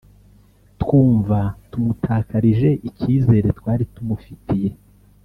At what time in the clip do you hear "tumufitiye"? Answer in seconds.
3.93-4.71